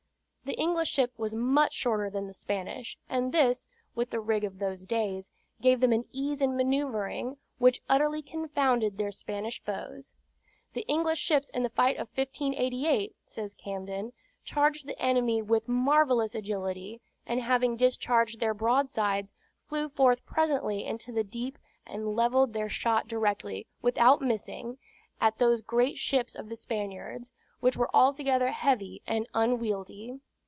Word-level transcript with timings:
The 0.43 0.57
English 0.57 0.89
ship 0.89 1.13
was 1.17 1.33
much 1.33 1.71
shorter 1.71 2.09
than 2.09 2.27
the 2.27 2.33
Spanish; 2.33 2.97
and 3.07 3.31
this 3.31 3.67
(with 3.95 4.09
the 4.09 4.19
rig 4.19 4.43
of 4.43 4.57
those 4.59 4.83
days) 4.85 5.31
gave 5.61 5.79
them 5.79 5.93
an 5.93 6.03
ease 6.11 6.41
in 6.41 6.57
manoeuvring, 6.57 7.37
which 7.57 7.79
utterly 7.87 8.21
confounded 8.21 8.97
their 8.97 9.11
Spanish 9.11 9.63
foes. 9.63 10.13
"The 10.73 10.81
English 10.89 11.19
ships 11.19 11.51
in 11.51 11.63
the 11.63 11.69
fight 11.69 11.95
of 11.95 12.09
1588," 12.15 13.15
says 13.27 13.53
Camden, 13.53 14.11
"charged 14.43 14.87
the 14.87 14.99
enemy 15.01 15.41
with 15.41 15.69
marvellous 15.69 16.35
agility, 16.35 16.99
and 17.25 17.39
having 17.41 17.77
discharged 17.77 18.41
their 18.41 18.55
broadsides, 18.55 19.33
flew 19.69 19.87
forth 19.87 20.25
presently 20.25 20.83
into 20.85 21.13
the 21.13 21.23
deep, 21.23 21.57
and 21.87 22.13
levelled 22.13 22.51
their 22.51 22.67
shot 22.67 23.07
directly, 23.07 23.67
without 23.81 24.21
missing, 24.21 24.79
at 25.21 25.37
those 25.37 25.61
great 25.61 25.97
ships 25.97 26.35
of 26.35 26.49
the 26.49 26.57
Spaniards, 26.57 27.31
which 27.61 27.77
were 27.77 27.95
altogether 27.95 28.51
heavy 28.51 29.01
and 29.07 29.27
unwieldy." 29.33 30.19